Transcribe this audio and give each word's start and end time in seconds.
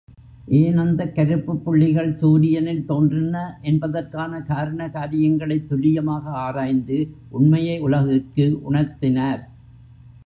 ஏன் 0.59 0.77
அந்தக் 0.77 1.15
கருப்புப் 1.15 1.63
புள்ளிகள் 1.63 2.15
சூரியனில் 2.15 2.85
தோன்றின 2.85 3.35
என்பதற்கான 3.61 4.41
காரண 4.41 4.89
காரியங்களைத் 4.89 5.69
துல்லியமாக 5.69 6.29
ஆராய்ந்து 6.39 6.99
உண்மையை 7.29 7.79
உலகுக்கு 7.79 8.47
உணர்த்தினார். 8.71 9.41